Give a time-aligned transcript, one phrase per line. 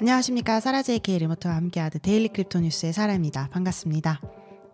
[0.00, 0.58] 안녕하십니까.
[0.58, 3.48] 사라제이케이 리모트와 함께하는 데일리 크립토 뉴스의 사라입니다.
[3.52, 4.20] 반갑습니다.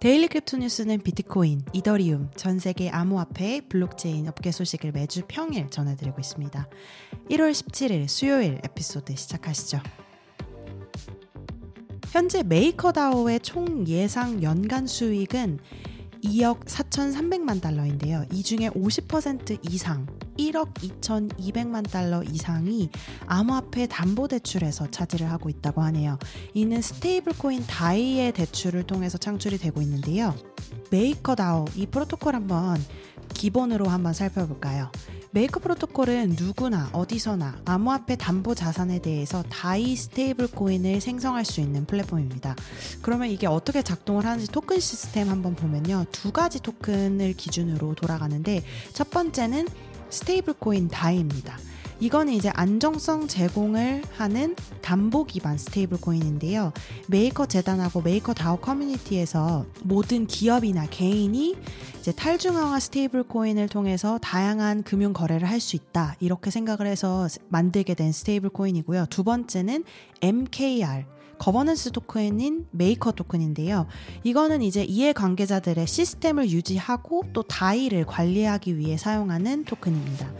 [0.00, 6.66] 데일리 크립토 뉴스는 비트코인, 이더리움, 전 세계 암호화폐, 블록체인 업계 소식을 매주 평일 전해드리고 있습니다.
[7.28, 9.80] 1월 17일 수요일 에피소드 시작하시죠.
[12.08, 15.58] 현재 메이커다오의 총 예상 연간 수익은
[16.22, 18.24] 2억 4,300만 달러인데요.
[18.32, 20.06] 이 중에 50% 이상,
[20.38, 22.90] 1억 2,200만 달러 이상이
[23.26, 26.18] 암호화폐 담보대출에서 차지를 하고 있다고 하네요.
[26.54, 30.34] 이는 stable coin 다이의 대출을 통해서 창출이 되고 있는데요.
[30.90, 32.76] 메이커다오, 이 프로토콜 한번
[33.34, 34.90] 기본으로 한번 살펴볼까요?
[35.32, 42.56] 메이커 프로토콜은 누구나 어디서나 암호화폐 담보 자산에 대해서 다이 stable coin을 생성할 수 있는 플랫폼입니다.
[43.00, 46.06] 그러면 이게 어떻게 작동을 하는지 토큰 시스템 한번 보면요.
[46.10, 49.68] 두 가지 토큰을 기준으로 돌아가는데 첫 번째는
[50.08, 51.58] stable coin 다이입니다.
[52.00, 56.72] 이거는 이제 안정성 제공을 하는 담보 기반 stable coin인데요.
[57.08, 61.56] 메이커 재단하고 메이커 다오 커뮤니티에서 모든 기업이나 개인이
[61.98, 66.16] 이제 탈중앙화 stable coin을 통해서 다양한 금융 거래를 할 수 있다.
[66.20, 69.06] 이렇게 생각을 해서 만들게 된 stable coin이고요.
[69.10, 69.84] 두 번째는
[70.22, 71.04] MKR
[71.40, 73.86] governance 토큰인 메이커 토큰인데요.
[74.24, 80.30] 이거는 이제 이해 관계자들의 시스템을 유지하고 또 다이를 관리하기 위해 사용하는 토큰입니다.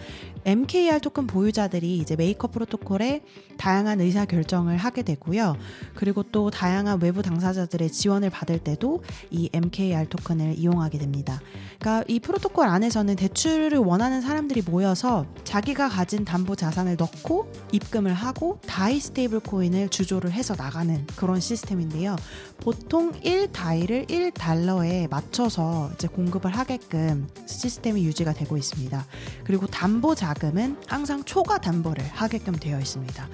[0.45, 3.23] MKR 토큰 보유자들이 이제 메이커 프로토콜에
[3.59, 5.57] 다양한 의사 결정을 하게 되고요.
[5.95, 11.41] 그리고 또 다양한 외부 당사자들의 지원을 받을 때도 이 MKR 토큰을 이용하게 됩니다.
[11.79, 18.61] 그러니까 이 프로토콜 안에서는 대출을 원하는 사람들이 모여서 자기가 가진 담보 자산을 넣고 입금을 하고
[18.67, 22.17] 다이 stable coin을 주조를 해서 나가는 그런 시스템인데요.
[22.61, 29.07] 보통 1 DAI를 1달러에 맞춰서 이제 공급을 하게끔 시스템이 유지가 되고 있습니다.
[29.45, 33.29] 그리고 담보 자 자금은 항상 초과 담보를 하게끔 되어 있습니다.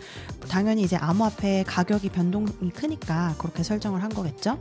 [0.49, 4.59] 당연히 이제 암호화폐 가격이 변동이 크니까 그렇게 설정을 한 거겠죠.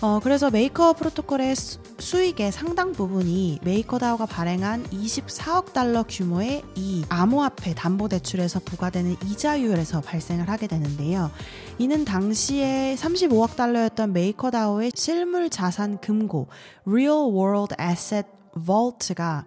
[0.00, 7.74] 어, 그래서 메이커 프로토콜의 수, 익의 상당 부분이 MakerDAO가 발행한 24억 달러 규모의 이 암호화폐
[7.74, 11.30] 담보대출에서 부과되는 이자율에서 발생을 하게 되는데요.
[11.78, 16.48] 이는 당시에 35억 달러였던 MakerDAO의 실물 자산 금고
[16.84, 18.26] Real World Asset
[18.66, 19.44] Vault가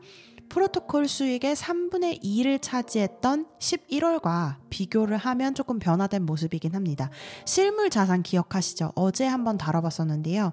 [0.53, 7.09] 프로토콜 수익의 3분의 2를 차지했던 11월과 비교를 하면 조금 변화된 모습이긴 합니다.
[7.43, 8.91] 실물 자산 기억하시죠?
[8.93, 10.51] 어제 한번 다뤄봤었는데요.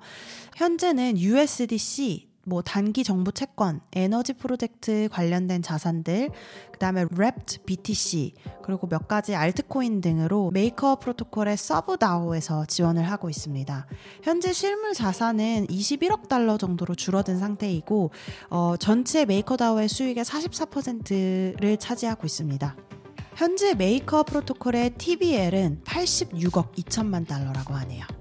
[0.57, 6.31] 현재는 USDC 뭐 단기 정부 채권, 에너지 프로젝트 관련된 자산들,
[6.73, 13.87] 그다음에 wrapped BTC, 그리고 몇 가지 altcoin 등으로 메이커 프로토콜의 SubDAO에서 지원을 하고 있습니다.
[14.23, 18.11] 현재 실물 자산은 21억 달러 정도로 줄어든 상태이고
[18.49, 22.77] 어, 전체 MakerDAO의 수익의 44%를 차지하고 있습니다.
[23.37, 28.20] 현재 메이커 프로토콜의 TVL은 86억 2천만 달러라고 하네요.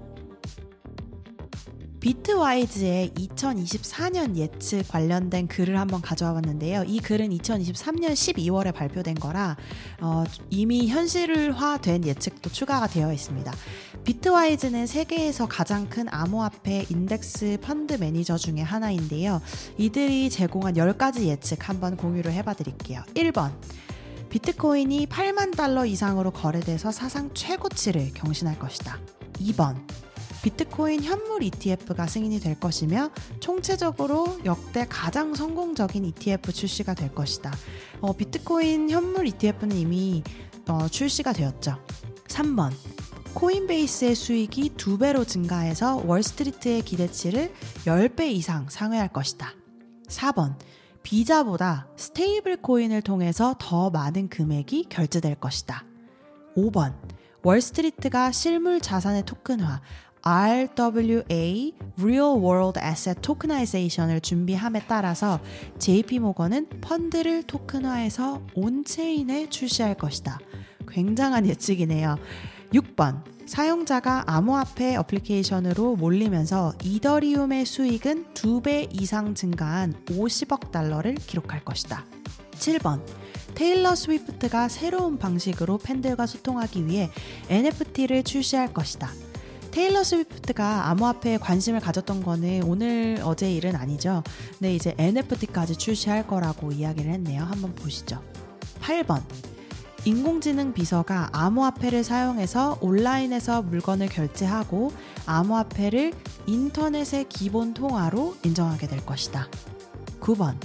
[2.00, 6.84] Bitwise의 2024년 예측 관련된 글을 한번 가져와 봤는데요.
[6.86, 9.56] 이 글은 2023년 12월에 발표된 거라
[10.00, 13.52] 어, 이미 현실화된 예측도 추가가 되어 있습니다.
[14.04, 19.42] Bitwise는 세계에서 가장 큰 암호화폐 인덱스 펀드 매니저 중에 하나인데요.
[19.76, 23.02] 이들이 제공한 10가지 예측 한번 공유를 해봐 드릴게요.
[23.14, 23.52] 1번.
[24.30, 28.98] 비트코인이 8만 달러 이상으로 거래돼서 사상 최고치를 경신할 것이다.
[29.40, 29.76] 2번.
[30.42, 37.52] 비트코인 현물 ETF가 승인이 될 것이며 총체적으로 역대 가장 성공적인 ETF 출시가 될 것이다.
[38.00, 40.22] 어, 비트코인 현물 ETF는 이미
[40.66, 41.78] 어, 출시가 되었죠.
[42.28, 42.72] 3번.
[43.34, 47.52] Coinbase의 수익이 두 배로 증가해서 월스트리트의 기대치를
[47.84, 49.54] 10배 이상 상회할 것이다.
[50.08, 50.56] 4번.
[51.02, 55.84] 비자보다 스테이블 코인을 통해서 더 많은 금액이 결제될 것이다.
[56.56, 56.94] 5번.
[57.42, 59.80] 월스트리트가 실물 자산의 토큰화,
[60.22, 65.40] RWA Real World Asset Tokenization을 준비함에 따라서
[65.78, 70.38] JP 모건은 펀드를 토큰화해서 on-chain에 출시할 것이다.
[70.88, 72.18] 굉장한 예측이네요.
[72.72, 73.22] 6번.
[73.46, 82.04] 사용자가 암호화폐 어플리케이션으로 몰리면서 이더리움의 수익은 2배 이상 증가한 50억 달러를 기록할 것이다.
[82.52, 83.02] 7번.
[83.54, 87.10] 테일러 스위프트가 새로운 방식으로 팬들과 소통하기 위해
[87.48, 89.10] NFT를 출시할 것이다.
[89.70, 94.22] 테일러 스위프트가 암호화폐에 관심을 가졌던 거는 오늘 어제 일은 아니죠.
[94.58, 97.44] 근데 이제 NFT까지 출시할 거라고 이야기를 했네요.
[97.44, 98.22] 한번 보시죠.
[98.80, 99.22] 8번.
[100.06, 104.92] 인공지능 비서가 암호화폐를 사용해서 온라인에서 물건을 결제하고
[105.26, 106.14] 암호화폐를
[106.46, 109.48] 인터넷의 기본 통화로 인정하게 될 것이다.
[110.20, 110.56] 9번.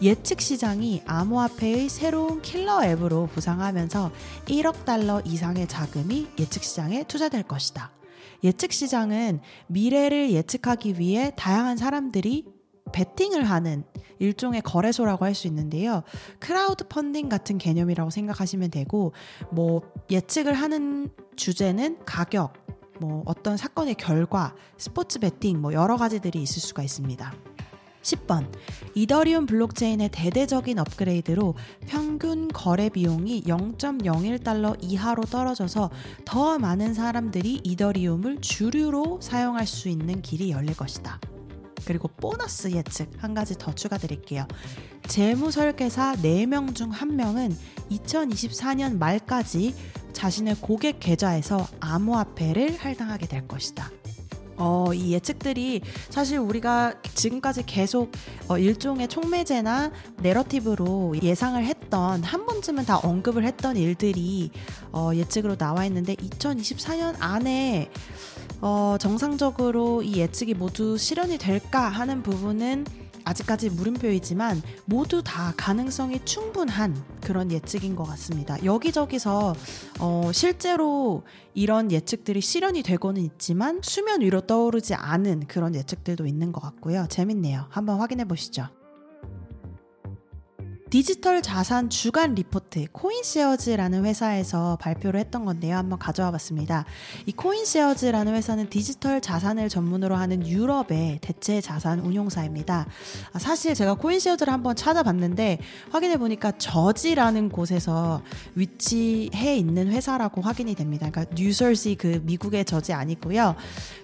[0.00, 4.10] 예측 시장이 암호화폐의 새로운 킬러 앱으로 부상하면서
[4.46, 7.90] 1억 달러 이상의 자금이 예측 시장에 투자될 것이다.
[8.44, 12.46] 예측 시장은 미래를 예측하기 위해 다양한 사람들이
[12.92, 13.84] 베팅을 하는
[14.20, 16.04] 일종의 거래소라고 할 수 있는데요.
[16.38, 19.12] 크라우드 펀딩 같은 개념이라고 생각하시면 되고,
[19.50, 22.52] 뭐, 예측을 하는 주제는 가격,
[23.00, 27.32] 뭐, 어떤 사건의 결과, 스포츠 베팅, 뭐, 여러 가지들이 있을 수가 있습니다.
[28.04, 28.46] 10번.
[28.94, 31.54] 이더리움 블록체인의 대대적인 업그레이드로
[31.88, 35.90] 평균 거래 비용이 0.01달러 이하로 떨어져서
[36.24, 41.18] 더 많은 사람들이 이더리움을 주류로 사용할 수 있는 길이 열릴 것이다.
[41.86, 44.46] 그리고 보너스 예측 한 가지 더 추가드릴게요.
[45.06, 47.54] 재무 설계사 4명 중 1명은
[47.90, 49.74] 2024년 말까지
[50.12, 53.90] 자신의 고객 계좌에서 암호화폐를 할당하게 될 것이다.
[54.56, 58.12] 어, 이 예측들이 사실 우리가 지금까지 계속
[58.48, 59.90] 어, 일종의 촉매제나
[60.20, 64.50] 내러티브로 예상을 했던 한 번쯤은 다 언급을 했던 일들이
[64.92, 67.90] 어, 예측으로 나와 있는데 2024년 안에
[68.60, 72.86] 어, 정상적으로 이 예측이 모두 실현이 될까 하는 부분은
[73.24, 78.62] 아직까지 물음표이지만 모두 다 가능성이 충분한 그런 예측인 것 같습니다.
[78.64, 79.54] 여기저기서
[80.00, 81.24] 어, 실제로
[81.54, 87.06] 이런 예측들이 실현이 되고는 있지만 수면 위로 떠오르지 않은 그런 예측들도 있는 것 같고요.
[87.08, 87.66] 재밌네요.
[87.70, 88.68] 한번 확인해 보시죠.
[90.94, 95.76] 디지털 자산 주간 리포트 CoinShares라는 회사에서 발표를 했던 건데요.
[95.76, 96.84] 한번 가져와 봤습니다.
[97.26, 102.86] 이 CoinShares라는 회사는 디지털 자산을 전문으로 하는 유럽의 대체 자산 운용사입니다.
[103.32, 105.58] 아, 사실 제가 CoinShares를 한번 찾아봤는데
[105.90, 108.22] 확인해 보니까 저지라는 곳에서
[108.54, 111.10] 위치해 있는 회사라고 확인이 됩니다.
[111.10, 113.56] 그러니까 뉴저지 그 미국의 저지 아니고요.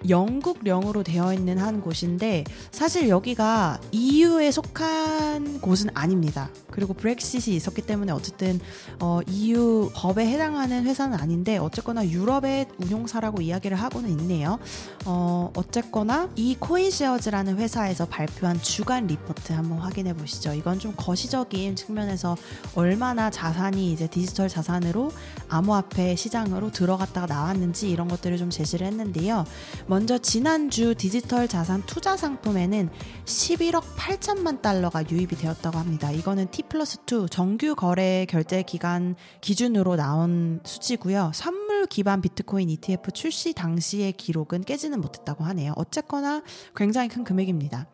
[0.09, 2.43] 영국령으로 되어 있는 한 곳인데
[2.73, 6.51] 사실 여기가 EU에 속한 곳은 아닙니다.
[6.81, 8.59] 그리고 브렉시이 있었기 때문에 어쨌든
[9.01, 14.59] 어, EU 법에 해당하는 회사는 아닌데 어쨌거나 유럽의 운용사라고 이야기를 하고는 있네요.
[15.05, 20.55] 어, 어쨌거나 이 코인시어즈라는 회사에서 발표한 주간 리포트 한번 확인해 보시죠.
[20.55, 22.35] 이건 좀 거시적인 측면에서
[22.75, 25.13] 얼마나 자산이 이제 디지털 자산으로
[25.51, 29.45] 암호화폐 시장으로 들어갔다가 나왔는지 이런 것들을 좀 제시를 했는데요.
[29.87, 32.89] 먼저 지난주 디지털 자산 투자 상품에는
[33.27, 36.11] 11억 8천만 달러가 유입이 되었다고 합니다.
[36.11, 41.33] 이거는 T 플러스 2 정규 거래 결제 기간 기준으로 나온 수치고요.
[41.35, 45.73] 선물 기반 비트코인 ETF 출시 당시의 기록은 깨지는 못했다고 하네요.
[45.77, 46.43] 어쨌거나
[46.75, 47.89] 굉장히 큰 금액입니다.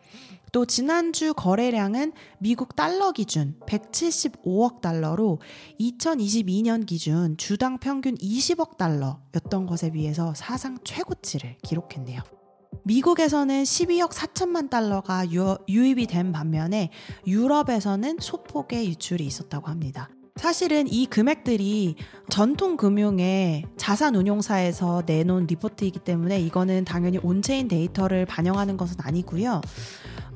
[0.52, 5.40] 또 지난주 거래량은 미국 달러 기준 175억 달러로
[5.80, 12.35] 2022년 기준 주당 평균 20억 달러였던 것에 비해서 사상 최고치를 기록했네요.
[12.84, 16.90] 미국에서는 12억 4천만 달러가 유, 유입이 된 반면에
[17.26, 20.08] 유럽에서는 소폭의 유출이 있었다고 합니다.
[20.36, 21.96] 사실은 이 금액들이
[22.28, 29.62] 전통 금융의 자산 운용사에서 내놓은 리포트이기 때문에 이거는 당연히 on-chain 데이터를 반영하는 것은 아니고요.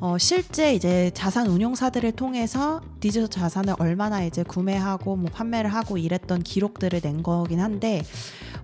[0.01, 6.43] 어, 실제 이제 자산 운용사들을 통해서 디지털 자산을 얼마나 이제 구매하고 뭐 판매를 하고 이랬던
[6.43, 8.03] 기록들을 낸 거긴 한데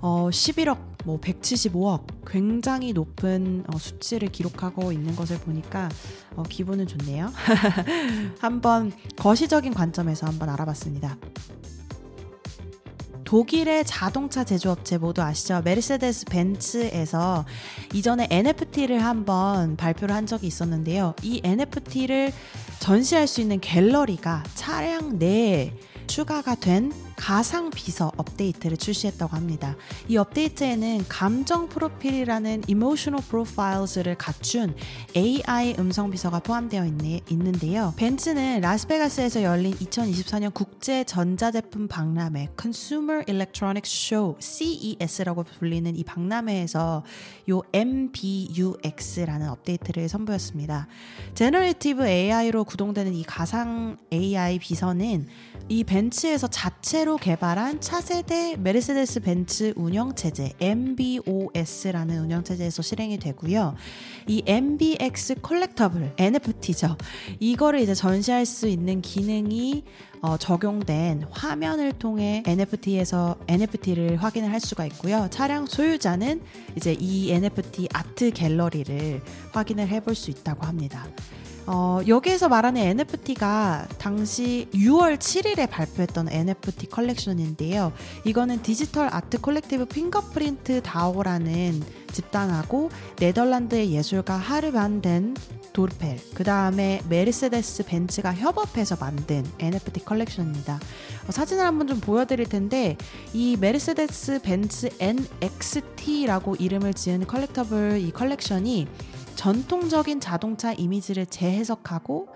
[0.01, 5.91] 어, 11억, 뭐 175억 굉장히 높은 어, 수치를 기록하고 있는 것을 보니까
[6.37, 7.31] 어, 기분은 좋네요.
[8.41, 11.19] 한번 거시적인 관점에서 한번 알아봤습니다.
[13.27, 15.61] 독일의 자동차 제조업체 모두 아시죠?
[15.65, 17.45] 메르세데스 벤츠에서
[17.93, 21.15] 이전에 NFT를 한번 발표를 한 적이 있었는데요.
[21.23, 22.33] 이 NFT를
[22.79, 25.73] 전시할 수 있는 갤러리가 차량 내에
[26.07, 29.75] 추가가 된 가상 비서 업데이트를 출시했다고 합니다.
[30.07, 34.75] 이 업데이트에는 감정 프로필이라는 emotional profiles를 갖춘
[35.17, 37.95] AI 음성 비서가 포함되어 있네, 있는데요.
[37.97, 47.03] 벤츠는 라스베가스에서 열린 2024년 국제 전자제품 박람회 Consumer Electronics Show CES라고 불리는 이 박람회에서
[47.51, 50.87] 요 MBUX라는 업데이트를 선보였습니다.
[51.35, 55.27] generative AI로 구동되는 이 가상 AI 비서는
[55.69, 63.77] 이 벤츠에서 자체 로 개발한 차세대 메르세데스 벤츠 운영체제 MBOS라는 운영체제에서 실행이 되고요.
[64.27, 66.97] 이 MBUX collectible NFT죠.
[67.39, 69.85] 이거를 이제 전시할 수 있는 기능이
[70.21, 75.29] 어, 적용된 화면을 통해 NFT에서 NFT를 확인을 할 수가 있고요.
[75.31, 76.41] 차량 소유자는
[76.75, 79.23] 이제 이 NFT 아트 갤러리를
[79.53, 81.07] 확인을 해볼 수 있다고 합니다.
[81.67, 87.93] 어, 여기에서 말하는 NFT가 당시 6월 7일에 발표했던 NFT 컬렉션인데요.
[88.25, 95.35] 이거는 디지털 아트 collective Fingerprints DAO라는 집단하고 네덜란드의 예술가 Harm van den
[95.73, 100.81] Dorpel, 그 다음에 메르세데스 벤츠가 협업해서 만든 NFT 컬렉션입니다.
[101.29, 102.97] 어, 사진을 한번 좀 보여드릴 텐데
[103.35, 108.87] 이 메르세데스 벤츠 NXT라고 이름을 지은 collectible 이 컬렉션이
[109.37, 112.29] 전통적인 자동차 이미지를 재해석하고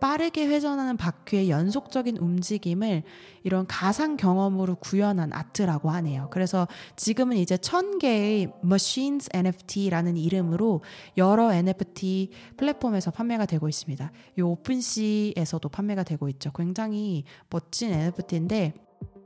[0.00, 3.02] 빠르게 회전하는 바퀴의 연속적인 움직임을
[3.42, 6.28] 이런 가상 경험으로 구현한 아트라고 하네요.
[6.30, 10.82] 그래서 지금은 이제 천 개의 Machines NFT라는 이름으로
[11.16, 14.12] 여러 NFT 플랫폼에서 판매가 되고 있습니다.
[14.38, 16.52] 이 OpenSea에서도 판매가 되고 있죠.
[16.52, 18.74] 굉장히 멋진 NFT인데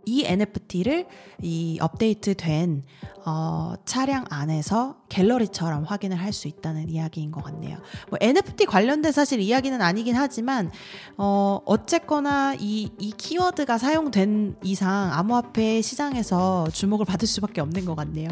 [0.04, 1.06] 이 NFT를
[1.40, 2.82] 이 업데이트된
[3.24, 7.76] 어, 차량 안에서 갤러리처럼 확인을 할 수 있다는 이야기인 것 같네요.
[8.08, 10.70] 뭐 NFT 관련된 사실 이야기는 아니긴 하지만
[11.18, 18.30] 어, 어쨌거나 이, 이 키워드가 사용된 이상 암호화폐 시장에서 주목을 받을 수밖에 없는 것 같네요.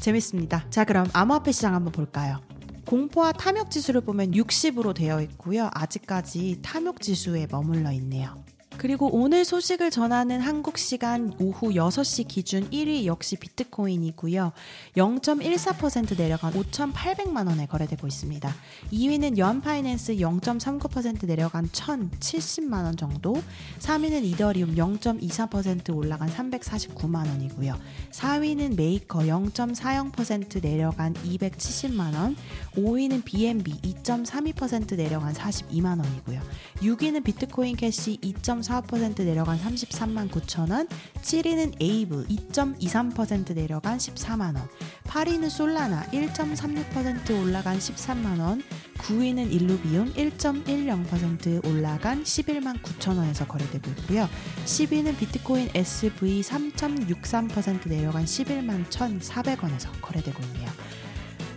[0.00, 0.64] 재밌습니다.
[0.70, 2.40] 자 그럼 암호화폐 시장 한번 볼까요?
[2.86, 5.70] 공포와 탐욕 지수를 보면 60으로 되어 있고요.
[5.74, 8.34] 아직까지 탐욕 지수에 머물러 있네요.
[8.78, 14.52] 그리고 오늘 소식을 전하는 한국 시간 오후 6시 기준 1위 역시 비트코인이고요.
[14.96, 18.54] 0.14% 내려간 5,800만 원에 거래되고 있습니다.
[18.92, 23.42] 2위는 연파이낸스 0.39% 내려간 1,070만 원 정도.
[23.80, 27.78] 3위는 이더리움 0.24% 올라간 349만 원이고요.
[28.10, 32.36] 4위는 메이커 0.40% 내려간 270만 원.
[32.76, 36.40] 5위는 BNB 2.32% 내려간 42만 원이고요.
[36.76, 38.34] 6위는 비트코인 캐시 2.
[38.64, 40.88] 4% 내려간 33만 9천 원,
[41.22, 44.68] 7위는 에이브 2.23% 내려간 14만 원,
[45.04, 48.62] 8위는 솔라나 1.36% 올라간 13만 원,
[48.98, 54.28] 9위는 일루비움 1.10% 올라간 11만 9천 원에서 거래되고 있고요.
[54.64, 60.70] 10위는 비트코인 SV 3.63% 내려간 11만 1,400원에서 거래되고 있네요.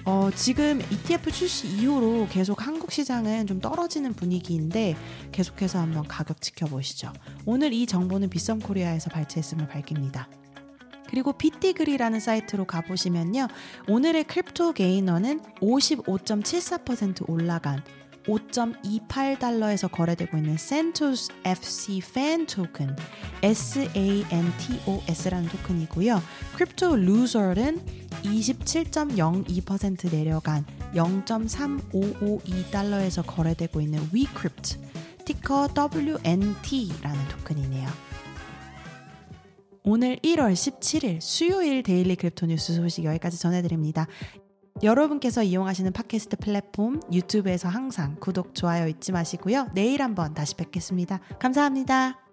[0.07, 4.95] 어, 지금 ETF 출시 이후로 계속 한국 시장은 좀 떨어지는 분위기인데
[5.33, 7.11] 계속해서 한번 가격 지켜보시죠.
[7.45, 10.29] 오늘 이 정보는 비썸 코리아에서 발췌했음을 밝힙니다.
[11.09, 13.49] 그리고 비트디그리라는 사이트로 가보시면요.
[13.89, 17.83] 오늘의 crypto gainer는 55.74% 올라간
[18.27, 22.95] 5.28달러에서 거래되고 있는 산토스 FC 팬 토큰
[23.43, 26.23] SANTOS라는 토큰이고요.
[26.55, 34.77] crypto loser는 27.02% 내려간 0.3552달러에서 거래되고 있는 위크립트
[35.25, 37.89] ticker WNT라는 토큰이네요.
[39.83, 44.07] 오늘 1월 17일 수요일 daily crypto 뉴스 소식 여기까지 전해드립니다.
[44.83, 49.69] 여러분께서 이용하시는 팟캐스트 플랫폼 유튜브에서 항상 구독, 좋아요 잊지 마시고요.
[49.73, 51.19] 내일 한번 다시 뵙겠습니다.
[51.39, 52.26] 감사합니다.